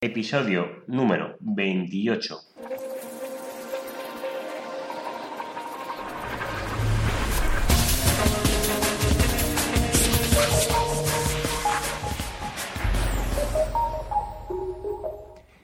[0.00, 2.38] Episodio número 28.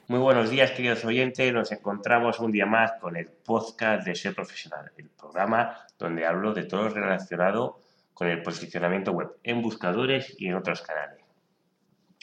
[0.09, 1.53] Muy buenos días, queridos oyentes.
[1.53, 6.53] Nos encontramos un día más con el podcast de Ser Profesional, el programa donde hablo
[6.53, 7.79] de todo lo relacionado
[8.13, 11.24] con el posicionamiento web en buscadores y en otros canales.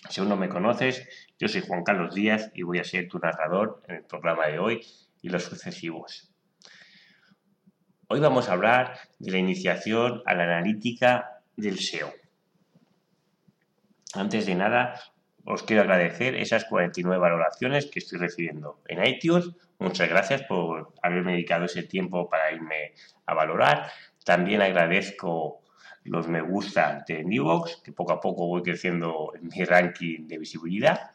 [0.08, 1.06] Si aún no me conoces,
[1.38, 4.58] yo soy Juan Carlos Díaz y voy a ser tu narrador en el programa de
[4.58, 4.80] hoy
[5.22, 6.32] y los sucesivos.
[8.08, 12.12] Hoy vamos a hablar de la iniciación a la analítica del SEO.
[14.14, 15.00] Antes de nada,
[15.44, 19.50] os quiero agradecer esas 49 valoraciones que estoy recibiendo en iTunes.
[19.78, 22.92] Muchas gracias por haberme dedicado ese tiempo para irme
[23.24, 23.90] a valorar.
[24.24, 25.61] También agradezco
[26.04, 30.38] los me gusta de Newbox, que poco a poco voy creciendo en mi ranking de
[30.38, 31.10] visibilidad.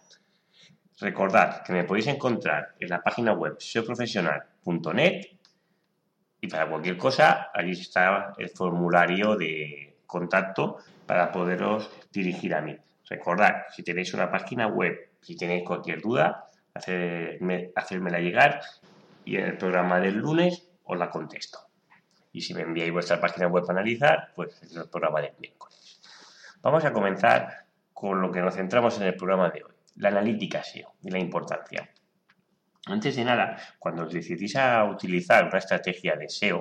[1.00, 5.26] Recordad que me podéis encontrar en la página web seoprofesional.net
[6.40, 12.78] y para cualquier cosa, allí está el formulario de contacto para poderos dirigir a mí.
[13.10, 18.62] Recordad, si tenéis una página web, si tenéis cualquier duda, hacérmela llegar
[19.26, 21.67] y en el programa del lunes os la contesto.
[22.38, 26.00] Y si me enviáis vuestra página web para analizar, pues es el programa del miércoles.
[26.62, 30.64] Vamos a comenzar con lo que nos centramos en el programa de hoy, la analítica
[30.64, 31.90] SEO y la importancia.
[32.86, 36.60] Antes de nada, cuando os decidís a utilizar una estrategia de SEO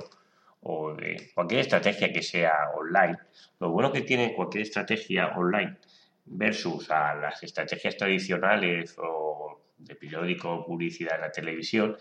[0.63, 3.19] o de cualquier estrategia que sea online,
[3.61, 5.77] lo bueno que tiene cualquier estrategia online
[6.25, 11.99] versus a las estrategias tradicionales o de periódico, publicidad en la televisión,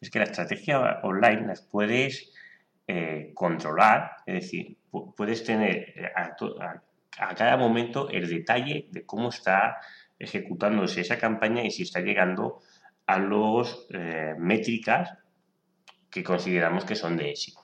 [0.00, 2.32] es que la estrategia online las puedes
[2.90, 4.78] eh, controlar, es decir,
[5.14, 9.76] puedes tener eh, a, cada momento el detalle de cómo está
[10.18, 12.62] ejecutándose esa campaña y si está llegando
[13.04, 15.12] a las eh, métricas
[16.10, 17.60] que consideramos que son de éxito.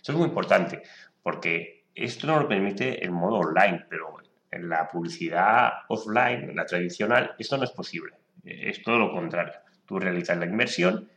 [0.00, 0.82] Eso es muy importante
[1.20, 4.18] porque esto no lo permite el modo online, pero
[4.52, 8.14] en la publicidad offline, la tradicional, esto no es posible.
[8.44, 9.54] Es todo lo contrario.
[9.84, 11.10] Tú realizas la inversión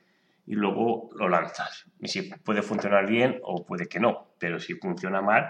[0.51, 1.85] y luego lo lanzas.
[2.01, 5.49] Y si puede funcionar bien o puede que no, pero si funciona mal,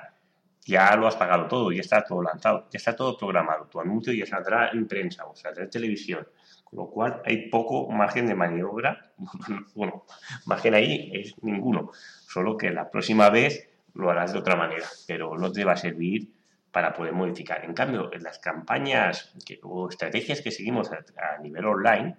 [0.64, 3.66] ya lo has pagado todo, ya está todo lanzado, ya está todo programado.
[3.66, 6.28] Tu anuncio ya saldrá en prensa o saldrá en televisión,
[6.64, 9.12] con lo cual hay poco margen de maniobra.
[9.74, 10.06] bueno,
[10.46, 11.90] margen ahí es ninguno,
[12.28, 15.78] solo que la próxima vez lo harás de otra manera, pero no te va a
[15.78, 16.32] servir
[16.72, 17.66] para poder modificar.
[17.66, 19.34] En cambio, en las campañas
[19.64, 22.18] o estrategias que seguimos a nivel online,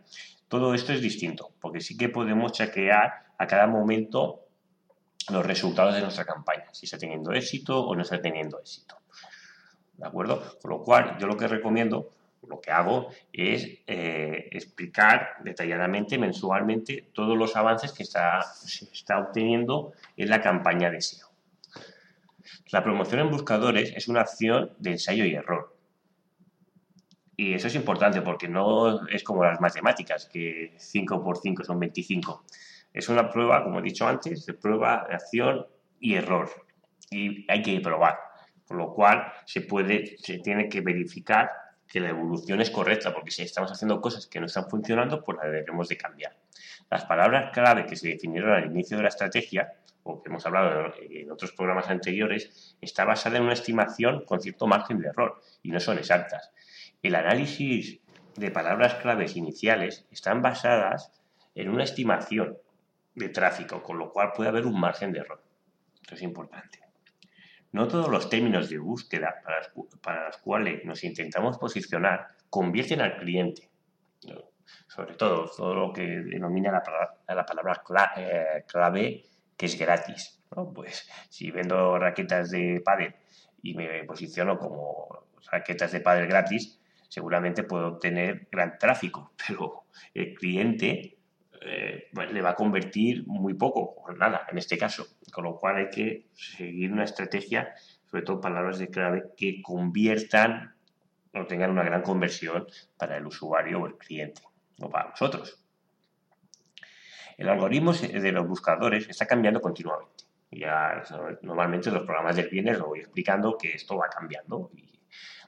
[0.52, 4.48] todo esto es distinto, porque sí que podemos chequear a cada momento
[5.30, 8.98] los resultados de nuestra campaña, si está teniendo éxito o no está teniendo éxito.
[9.96, 10.42] ¿De acuerdo?
[10.60, 12.10] Con lo cual, yo lo que recomiendo,
[12.46, 19.20] lo que hago, es eh, explicar detalladamente, mensualmente, todos los avances que está, se está
[19.20, 21.28] obteniendo en la campaña de SEO.
[22.72, 25.71] La promoción en buscadores es una acción de ensayo y error.
[27.36, 31.78] Y eso es importante porque no es como las matemáticas, que 5 por 5 son
[31.78, 32.44] 25.
[32.92, 35.66] Es una prueba, como he dicho antes, de prueba, de acción
[35.98, 36.50] y error.
[37.10, 38.18] Y hay que probar.
[38.66, 41.50] Por lo cual se puede, se tiene que verificar
[41.92, 45.38] que la evolución es correcta, porque si estamos haciendo cosas que no están funcionando, pues
[45.42, 46.34] las debemos de cambiar.
[46.90, 50.94] Las palabras clave que se definieron al inicio de la estrategia, o que hemos hablado
[51.00, 55.70] en otros programas anteriores, está basada en una estimación con cierto margen de error y
[55.70, 56.50] no son exactas.
[57.02, 58.00] El análisis
[58.36, 61.12] de palabras claves iniciales están basadas
[61.56, 62.56] en una estimación
[63.16, 65.42] de tráfico, con lo cual puede haber un margen de error.
[66.00, 66.78] Esto es importante.
[67.72, 69.34] No todos los términos de búsqueda
[70.00, 73.68] para, los cuales nos intentamos posicionar convierten al cliente.
[74.86, 77.82] Sobre todo, todo lo que denomina la, palabra
[78.16, 79.24] eh, clave,
[79.56, 80.40] que es gratis.
[80.72, 83.14] Pues si vendo raquetas de pádel
[83.62, 86.78] y me posiciono como raquetas de pádel gratis,
[87.12, 89.84] seguramente puedo obtener gran tráfico, pero
[90.14, 91.18] el cliente
[91.60, 95.06] eh, pues le va a convertir muy poco o nada en este caso.
[95.30, 97.74] Con lo cual hay que seguir una estrategia,
[98.06, 100.74] sobre todo palabras de clave, que conviertan
[101.34, 102.66] o tengan una gran conversión
[102.96, 104.40] para el usuario o el cliente,
[104.80, 105.62] o para nosotros.
[107.36, 110.24] El algoritmo de los buscadores está cambiando continuamente.
[110.50, 111.02] Ya
[111.42, 114.70] normalmente los programas del bienes lo voy explicando que esto va cambiando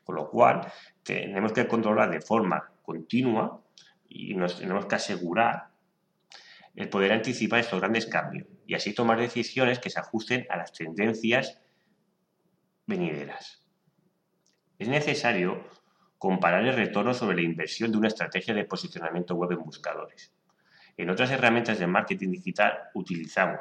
[0.04, 0.70] con lo cual,
[1.02, 3.62] tenemos que controlar de forma continua
[4.08, 5.68] y nos tenemos que asegurar
[6.74, 10.72] el poder anticipar estos grandes cambios y así tomar decisiones que se ajusten a las
[10.72, 11.60] tendencias
[12.86, 13.64] venideras.
[14.78, 15.64] Es necesario
[16.18, 20.32] comparar el retorno sobre la inversión de una estrategia de posicionamiento web en buscadores.
[20.96, 23.60] En otras herramientas de marketing digital utilizamos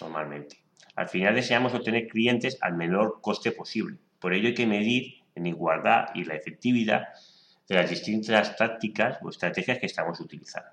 [0.00, 0.62] normalmente.
[0.94, 3.98] Al final deseamos obtener clientes al menor coste posible.
[4.18, 7.08] Por ello hay que medir en igualdad y la efectividad
[7.68, 10.70] de las distintas tácticas o estrategias que estamos utilizando.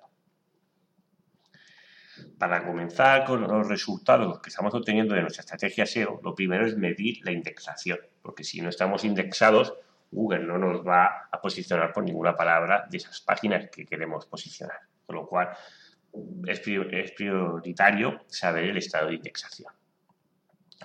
[2.38, 6.77] Para comenzar con los resultados que estamos obteniendo de nuestra estrategia SEO, lo primero es
[6.77, 9.74] medir la indexación, porque si no estamos indexados,
[10.12, 14.77] Google no nos va a posicionar por ninguna palabra de esas páginas que queremos posicionar.
[15.06, 15.50] Con lo cual,
[16.45, 19.74] es prioritario saber el estado de indexación.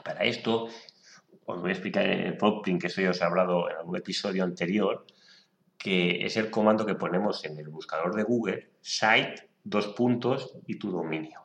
[0.03, 0.69] Para esto,
[1.49, 4.45] os voy a explicar el PopLink, que eso ya os he hablado en algún episodio
[4.45, 5.07] anterior,
[5.79, 10.79] que es el comando que ponemos en el buscador de Google, site, dos puntos y
[10.79, 11.41] tu dominio.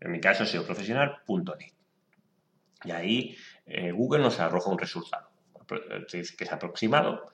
[0.00, 1.72] En mi caso, seoprofesional.net.
[2.84, 5.30] Y ahí eh, Google nos arroja un resultado
[6.06, 7.32] que es aproximado,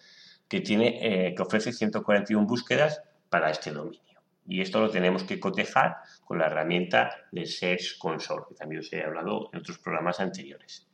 [0.49, 4.21] que, tiene, eh, que ofrece 141 búsquedas para este dominio.
[4.47, 8.93] Y esto lo tenemos que cotejar con la herramienta de Search Console, que también os
[8.93, 10.90] he hablado en otros programas anteriores.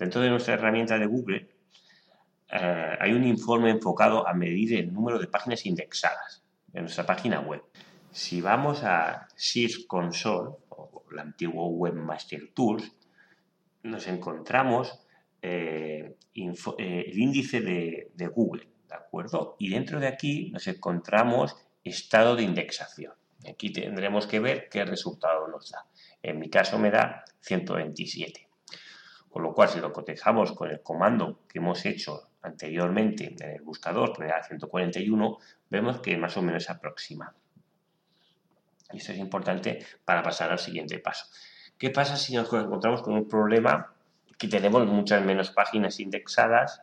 [0.00, 1.46] Dentro de nuestra herramienta de Google
[2.50, 6.42] eh, hay un informe enfocado a medir el número de páginas indexadas
[6.72, 7.62] en nuestra página web.
[8.10, 12.90] Si vamos a Search Console, o el antiguo Webmaster Tools,
[13.82, 14.98] nos encontramos
[15.42, 19.56] eh, eh, el índice de, de, Google, ¿de acuerdo?
[19.58, 23.12] Y dentro de aquí nos encontramos estado de indexación.
[23.46, 25.84] Aquí tendremos que ver qué resultado nos da.
[26.22, 28.49] En mi caso me da 127.
[29.30, 33.62] Con lo cual, si lo cotejamos con el comando que hemos hecho anteriormente en el
[33.62, 35.38] buscador, da 141,
[35.68, 37.34] vemos que más o menos es aproximado.
[38.92, 41.26] Y esto es importante para pasar al siguiente paso.
[41.78, 43.94] ¿Qué pasa si nos encontramos con un problema
[44.40, 46.82] que tenemos muchas menos páginas indexadas,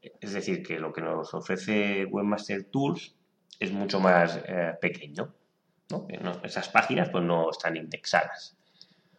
[0.00, 3.14] es decir, que lo que nos ofrece Webmaster Tools
[3.60, 5.34] es mucho más eh, pequeño.
[6.42, 8.56] esas páginas pues, no están indexadas.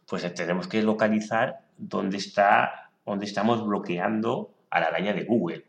[0.08, 5.66] Pues tenemos que localizar dónde, está, dónde estamos bloqueando a la araña de Google.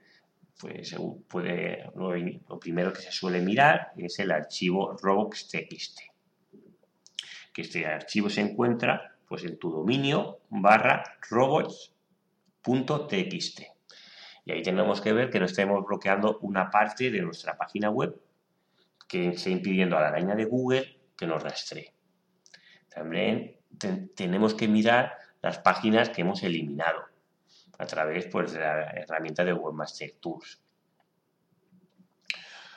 [0.58, 0.94] Pues
[1.28, 6.00] puede, lo, primero que se suele mirar es el archivo robots.txt.
[7.52, 12.00] Que este archivo se encuentra pues en tu dominio barra robots.txt.
[14.46, 18.20] Y ahí tenemos que ver que no estemos bloqueando una parte de nuestra página web
[19.08, 21.94] que esté impidiendo a la araña de Google que nos rastree.
[22.88, 23.56] También
[24.14, 27.04] tenemos que mirar las páginas que hemos eliminado
[27.78, 30.58] a través pues, de la herramienta de Webmaster Tools.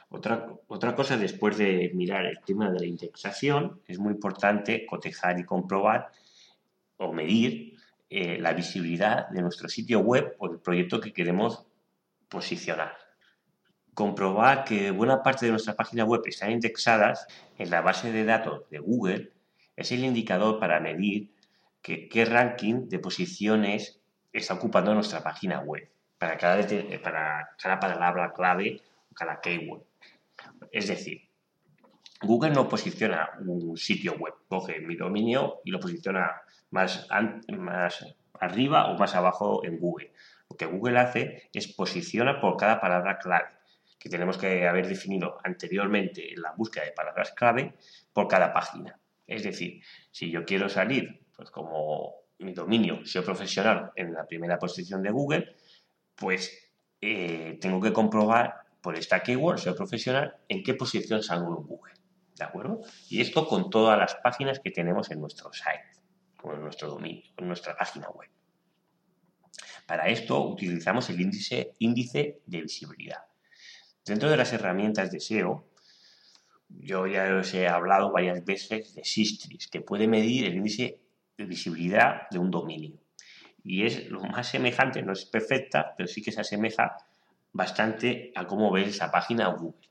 [0.09, 5.39] Otra, otra cosa, después de mirar el tema de la indexación, es muy importante cotejar
[5.39, 6.11] y comprobar
[6.97, 7.77] o medir
[8.09, 11.65] eh, la visibilidad de nuestro sitio web o del proyecto que queremos
[12.27, 12.97] posicionar.
[13.93, 17.27] Comprobar que buena parte de nuestra página web están indexadas
[17.57, 19.31] en la base de datos de Google
[19.77, 21.36] es el indicador para medir
[21.81, 24.01] qué ranking de posiciones
[24.31, 26.67] está ocupando nuestra página web para cada,
[27.01, 28.81] para cada palabra clave
[29.11, 29.83] o cada keyword.
[30.71, 31.27] Es decir,
[32.21, 36.41] Google no posiciona un sitio web, coge mi dominio y lo posiciona
[36.71, 37.07] más,
[37.49, 40.11] más arriba o más abajo en Google.
[40.49, 43.49] Lo que Google hace es posiciona por cada palabra clave,
[43.99, 47.75] que tenemos que haber definido anteriormente en la búsqueda de palabras clave
[48.13, 48.99] por cada página.
[49.25, 54.59] Es decir, si yo quiero salir, pues como mi dominio SEO profesional en la primera
[54.59, 55.55] posición de Google,
[56.15, 56.51] pues
[56.99, 61.93] eh, tengo que comprobar por esta keyword SEO profesional en qué posición salgo en Google.
[62.35, 62.81] ¿De acuerdo?
[63.09, 65.97] Y esto con todas las páginas que tenemos en nuestro site
[66.53, 68.29] en nuestro dominio, en nuestra página web.
[69.85, 73.23] Para esto utilizamos el índice, índice de visibilidad.
[74.05, 75.67] Dentro de las herramientas de SEO,
[76.69, 80.99] yo ya os he hablado varias veces de Sistris, que puede medir el índice
[81.37, 82.97] de visibilidad de un dominio.
[83.63, 86.97] Y es lo más semejante, no es perfecta, pero sí que se asemeja
[87.53, 89.87] bastante a cómo ve esa página Google.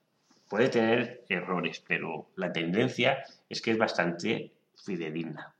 [0.48, 5.56] Puede tener errores, pero la tendencia es que es bastante fidedigna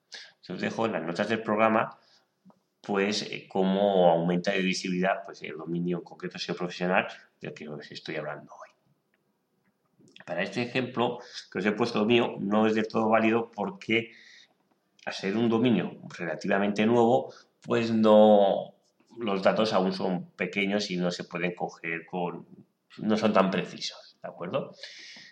[0.53, 1.99] os dejo en las notas del programa
[2.81, 7.09] pues eh, cómo aumenta de visibilidad pues, el dominio en concreto SEO profesional
[7.41, 8.71] del que os estoy hablando hoy.
[10.25, 11.19] Para este ejemplo
[11.51, 14.13] que os he puesto mío no es del todo válido porque
[15.07, 17.33] al ser un dominio relativamente nuevo,
[17.63, 18.75] pues no
[19.19, 22.47] los datos aún son pequeños y no se pueden coger con
[22.99, 24.75] no son tan precisos, ¿de acuerdo?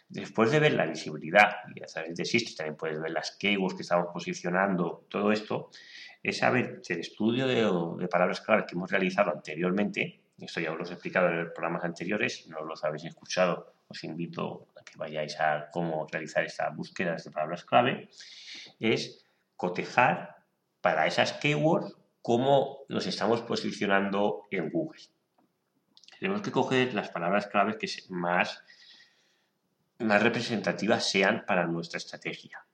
[0.09, 3.75] Después de ver la visibilidad, y a través de SIST también puedes ver las keywords
[3.75, 5.71] que estamos posicionando, todo esto,
[6.23, 10.79] es saber si el estudio de, palabras clave que hemos realizado anteriormente esto ya os
[10.79, 14.99] lo he explicado en los programas anteriores, no los habéis escuchado, os invito a que
[14.99, 18.09] vayáis a cómo realizar estas búsquedas de palabras clave,
[18.81, 19.24] es
[19.57, 20.37] cotejar
[20.81, 25.01] para esas keywords cómo nos estamos posicionando en Google.
[26.19, 28.63] Tenemos que coger las palabras claves que más,
[29.99, 32.65] más representativas sean para nuestra estrategia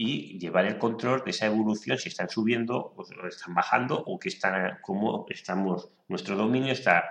[0.00, 4.28] y llevar el control de esa evolución, si están subiendo o están bajando o que
[4.28, 7.04] están, cómo estamos, nuestro dominio está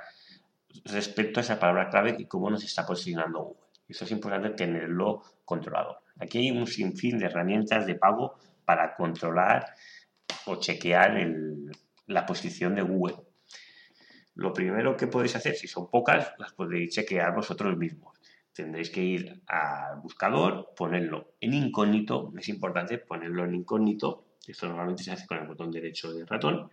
[0.86, 3.68] respecto a esa palabra clave y cómo nos está posicionando Google.
[3.90, 6.00] Eso es importante tenerlo controlado.
[6.20, 8.36] Aquí hay un sinfín de herramientas de pago
[8.68, 9.74] para controlar
[10.46, 11.18] o chequear
[12.08, 13.16] la posición de Google.
[14.36, 18.18] Lo primero que podéis hacer, si son pocas, las podéis chequear vosotros mismos
[18.58, 25.04] tendréis que ir al buscador, ponerlo en incógnito, es importante ponerlo en incógnito, esto normalmente
[25.04, 26.72] se hace con el botón derecho del ratón,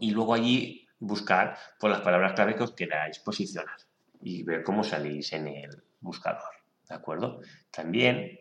[0.00, 3.76] y luego allí buscar por las palabras clave que os queráis posicionar
[4.22, 6.54] y ver cómo salís en el buscador,
[6.88, 7.42] ¿de acuerdo?
[7.70, 8.40] También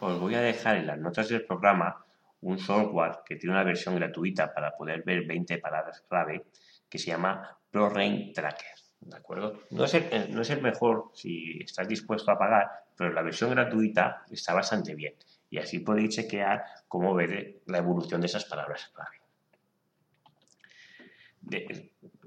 [0.00, 2.04] os voy a dejar en las notas del programa
[2.40, 6.46] un software que tiene una versión gratuita para poder ver 20 palabras clave
[6.88, 8.78] que se llama ProRain Tracker.
[9.00, 9.62] ¿De acuerdo?
[9.70, 13.50] No es, el, no es el mejor si estás dispuesto a pagar, pero la versión
[13.50, 15.14] gratuita está bastante bien.
[15.50, 19.18] Y así podéis chequear cómo ver la evolución de esas palabras clave.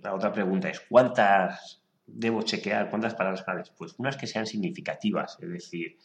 [0.02, 2.90] la otra pregunta es, ¿cuántas debo chequear?
[2.90, 3.70] ¿Cuántas palabras claves?
[3.78, 5.98] Pues unas que sean significativas, es decir,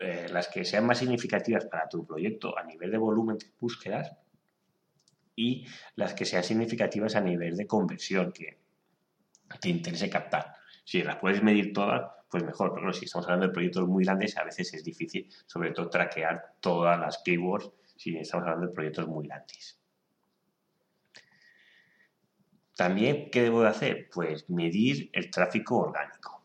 [0.00, 4.10] eh, las que sean más significativas para tu proyecto a nivel de volumen de búsquedas
[5.36, 5.66] y
[5.96, 8.58] las que sean significativas a nivel de conversión, que
[9.60, 10.54] te interese captar.
[10.84, 14.38] Si las puedes medir todas, pues mejor, pero si estamos hablando de proyectos muy grandes,
[14.38, 19.06] a veces es difícil, sobre todo, traquear todas las keywords si estamos hablando de proyectos
[19.06, 19.78] muy grandes.
[22.74, 24.08] También, ¿qué debo de hacer?
[24.10, 26.42] Pues medir el tráfico orgánico.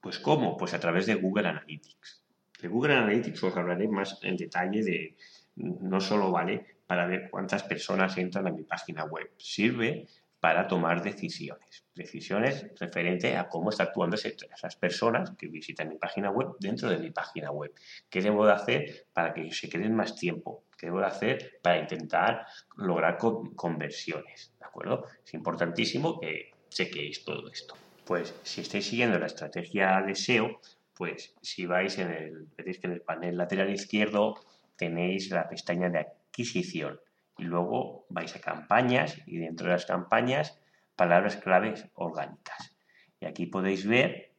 [0.00, 0.56] Pues ¿cómo?
[0.56, 2.17] Pues a través de Google Analytics.
[2.60, 5.16] De Google Analytics os hablaré más en detalle de,
[5.56, 10.06] no solo vale para ver cuántas personas entran a mi página web, sirve
[10.40, 11.84] para tomar decisiones.
[11.94, 16.98] Decisiones referente a cómo están actuando esas personas que visitan mi página web dentro de
[16.98, 17.72] mi página web.
[18.08, 20.64] ¿Qué debo de hacer para que se queden más tiempo?
[20.76, 22.46] ¿Qué debo de hacer para intentar
[22.76, 24.52] lograr conversiones?
[24.58, 25.04] ¿De acuerdo?
[25.24, 27.74] Es importantísimo que chequeéis todo esto.
[28.04, 30.60] Pues si estáis siguiendo la estrategia de SEO,
[30.98, 34.34] pues si vais en el, veréis que en el panel lateral izquierdo
[34.76, 37.00] tenéis la pestaña de adquisición
[37.38, 40.60] y luego vais a campañas y dentro de las campañas
[40.96, 42.76] palabras claves orgánicas.
[43.20, 44.32] Y aquí podéis ver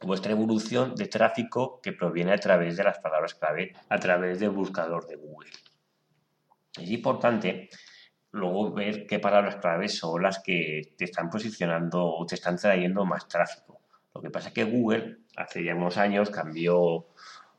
[0.00, 4.50] vuestra evolución de tráfico que proviene a través de las palabras clave, a través del
[4.50, 5.50] buscador de Google.
[6.78, 7.68] Es importante
[8.30, 13.04] luego ver qué palabras claves son las que te están posicionando o te están trayendo
[13.04, 13.77] más tráfico.
[14.18, 17.06] Lo que pasa es que Google hace ya unos años cambió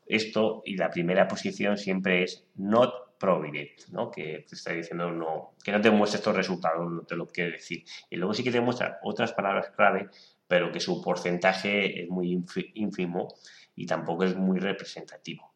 [0.04, 4.10] esto y la primera posición siempre es not Provident, ¿no?
[4.10, 7.52] que te está diciendo no, que no te muestre estos resultados, no te lo quiere
[7.52, 7.84] decir.
[8.10, 10.08] Y luego sí que te muestra otras palabras clave,
[10.46, 13.34] pero que su porcentaje es muy ínfimo
[13.74, 15.54] y tampoco es muy representativo.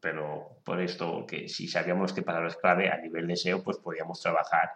[0.00, 4.20] Pero por esto, que si sabíamos que palabras clave a nivel de SEO, pues podríamos
[4.20, 4.70] trabajar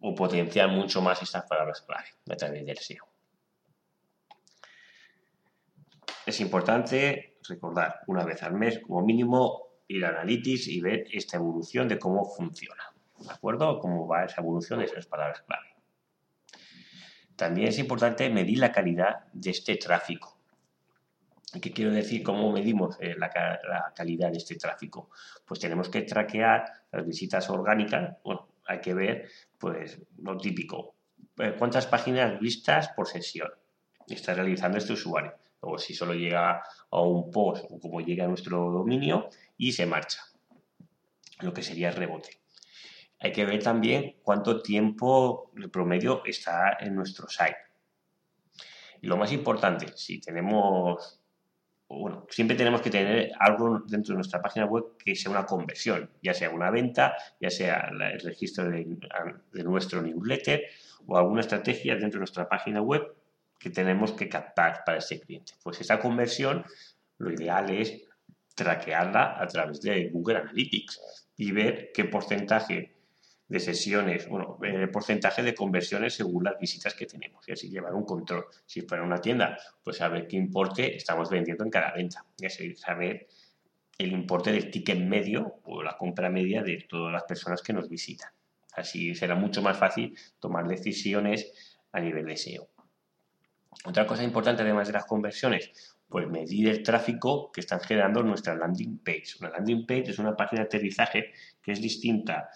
[0.00, 3.15] o potenciar mucho más estas palabras clave a través del SEO.
[6.26, 11.36] Es importante recordar una vez al mes como mínimo ir a Analytics y ver esta
[11.36, 12.82] evolución de cómo funciona.
[13.20, 13.78] ¿De acuerdo?
[13.78, 15.68] Cómo va esa evolución de esas palabras clave.
[17.36, 20.36] También es importante medir la calidad de este tráfico.
[21.62, 22.24] ¿Qué quiero decir?
[22.24, 23.30] ¿Cómo medimos eh, la,
[23.94, 25.10] calidad de este tráfico?
[25.44, 28.16] Pues tenemos que traquear las visitas orgánicas.
[28.24, 29.28] Bueno, hay que ver,
[29.58, 30.96] pues, lo típico.
[31.38, 33.50] Eh, ¿Cuántas páginas vistas por sesión
[34.08, 35.34] está realizando este usuario?
[35.66, 39.84] O si solo llega a un post o como llega a nuestro dominio y se
[39.84, 40.20] marcha,
[41.40, 42.40] lo que sería el rebote.
[43.18, 47.56] Hay que ver también cuánto tiempo de promedio está en nuestro site.
[49.00, 51.20] Y lo más importante, si tenemos,
[51.88, 56.10] bueno, siempre tenemos que tener algo dentro de nuestra página web que sea una conversión,
[56.22, 60.62] ya sea una venta, ya sea el registro de nuestro newsletter
[61.06, 63.15] o alguna estrategia dentro de nuestra página web
[63.58, 65.52] que tenemos que captar para ese cliente.
[65.62, 66.64] Pues esa conversión,
[67.18, 68.02] lo ideal es
[68.54, 72.96] traquearla a través de Google Analytics y ver qué porcentaje
[73.48, 77.94] de sesiones, bueno, eh, porcentaje de conversiones según las visitas que tenemos y así llevar
[77.94, 78.46] un control.
[78.64, 82.74] Si fuera una tienda, pues saber qué importe estamos vendiendo en cada venta y así
[82.74, 83.28] saber
[83.98, 87.88] el importe del ticket medio o la compra media de todas las personas que nos
[87.88, 88.30] visitan.
[88.72, 92.68] Así será mucho más fácil tomar decisiones a nivel de SEO.
[93.84, 98.54] Otra cosa importante además de las conversiones, pues medir el tráfico que están generando nuestra
[98.54, 99.34] landing page.
[99.40, 102.48] Una landing page es una página de aterrizaje que es distinta,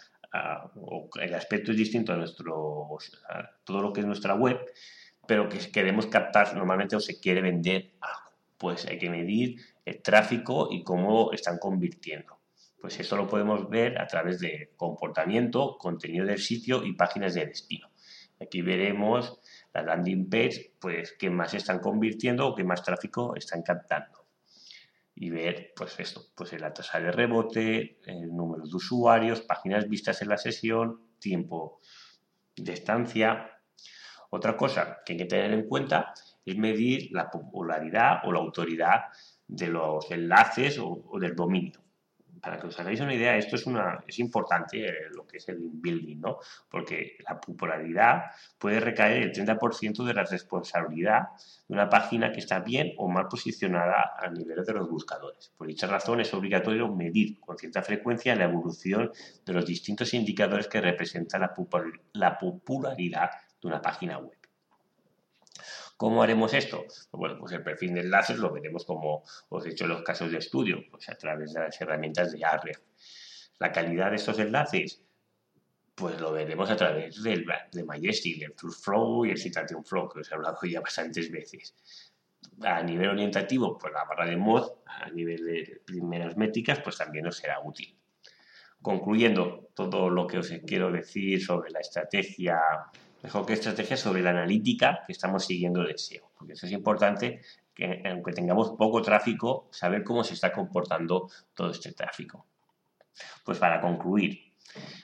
[0.77, 2.89] o el aspecto es distinto a, nuestro,
[3.65, 4.59] todo lo que es nuestra web,
[5.27, 8.31] pero que queremos captar normalmente o se quiere vender algo.
[8.59, 12.39] Pues hay que medir el tráfico y cómo están convirtiendo.
[12.81, 17.47] Pues eso lo podemos ver a través de comportamiento, contenido del sitio y páginas de
[17.47, 17.91] destino.
[18.41, 19.39] Aquí veremos
[19.73, 24.27] la landing page, pues qué más están convirtiendo o qué más tráfico están captando.
[25.15, 30.23] Y ver, pues esto, pues la tasa de rebote, el número de usuarios, páginas vistas
[30.23, 31.81] en la sesión, tiempo
[32.57, 33.51] de estancia.
[34.31, 39.01] Otra cosa que hay que tener en cuenta es medir la popularidad o la autoridad
[39.47, 41.81] de los enlaces o del dominio
[42.41, 45.49] para que os hagáis una idea, esto es, una, es importante eh, lo que es
[45.49, 46.39] el building, ¿no?
[46.71, 51.29] Porque la popularidad puede recaer el 30% de la responsabilidad
[51.69, 55.53] de una página que está bien o mal posicionada a nivel de los buscadores.
[55.57, 59.11] Por dicha razón es obligatorio medir con cierta frecuencia la evolución
[59.45, 61.55] de los distintos indicadores que representan la,
[62.15, 63.31] la popularidad
[63.61, 64.40] de una página web.
[66.01, 66.87] ¿Cómo haremos esto?
[67.13, 70.33] Bueno, pues el perfil de enlaces lo veremos como os he dicho en los casos
[70.33, 72.81] de estudio, pues a través de las herramientas de Ahrefs.
[73.59, 75.03] La calidad de estos enlaces,
[75.95, 80.09] pues lo veremos a través del, de Majestic, el True Flow y el Citation Flow,
[80.09, 81.75] que os he hablado ya bastantes veces.
[82.63, 87.27] A nivel orientativo, pues la barra de mod, a nivel de primeras métricas, pues también
[87.27, 87.95] os será útil.
[88.81, 92.59] Concluyendo todo lo que os quiero decir sobre la estrategia
[93.23, 96.31] mejor que estrategia sobre la analítica que estamos siguiendo de SEO.
[96.37, 97.41] Porque eso es importante
[97.75, 102.47] que aunque tengamos poco tráfico, saber cómo se está comportando todo este tráfico.
[103.45, 104.53] Pues para concluir,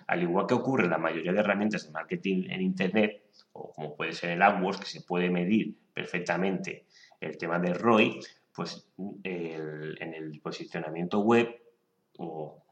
[0.07, 3.97] al igual que ocurre en la mayoría de herramientas de marketing en Internet, o como
[3.97, 6.87] puede ser el AdWords, que se puede medir perfectamente
[7.21, 8.21] el tema del ROI,
[8.55, 8.89] pues
[9.23, 11.49] en el posicionamiento web
[12.19, 12.63] o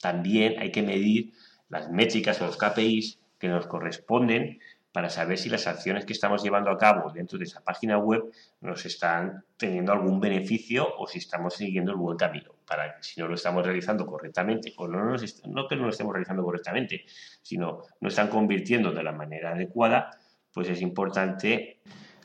[0.00, 1.32] también hay que medir
[1.68, 4.60] las métricas o los KPIs que nos corresponden
[4.92, 8.24] para saber si las acciones que estamos llevando a cabo dentro de esa página web
[8.60, 12.52] nos están teniendo algún beneficio o si estamos siguiendo el buen camino.
[12.66, 16.12] Para que si no lo estamos realizando correctamente, o no, no que no lo estemos
[16.12, 17.04] realizando correctamente,
[17.40, 20.10] sino no están convirtiendo de la manera adecuada,
[20.52, 21.80] pues es importante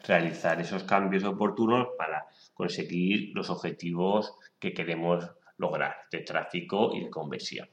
[0.06, 7.10] realizar esos cambios oportunos para conseguir los objetivos que queremos lograr de tráfico y de
[7.10, 7.70] conversión.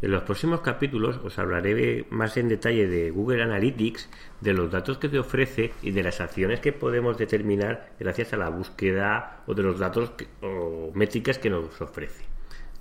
[0.00, 4.08] En los próximos capítulos os hablaré más en detalle de Google Analytics,
[4.40, 8.36] de los datos que te ofrece y de las acciones que podemos determinar gracias a
[8.36, 12.24] la búsqueda o de los datos o métricas que nos ofrece.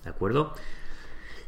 [0.04, 0.54] ¿De acuerdo?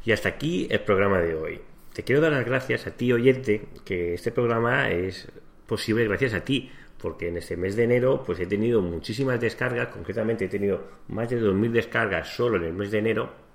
[0.03, 1.61] Y hasta aquí el programa de hoy.
[1.93, 5.27] Te quiero dar las gracias a ti, oyente, que este programa es
[5.67, 9.89] posible gracias a ti, porque en este mes de enero pues he tenido muchísimas descargas,
[9.89, 13.48] concretamente he tenido más de 2.000 descargas solo en el mes de enero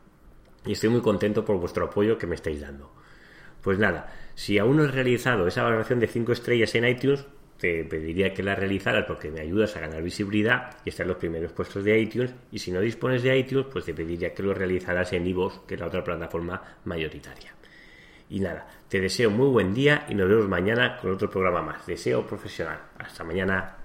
[0.67, 2.93] y estoy muy contento por vuestro apoyo que me estáis dando.
[3.63, 7.27] Pues nada, si aún no has realizado esa valoración de 5 estrellas en iTunes,
[7.59, 11.19] te pediría que la realizaras porque me ayudas a ganar visibilidad y estar en los
[11.19, 12.35] primeros puestos de iTunes.
[12.51, 15.75] Y si no dispones de iTunes, pues te pediría que lo realizaras en iVoox, que
[15.75, 17.55] es la otra plataforma mayoritaria.
[18.29, 21.87] Y nada, te deseo muy buen día y nos vemos mañana con otro programa más.
[21.87, 22.81] Deseo profesional.
[22.99, 23.84] Hasta mañana.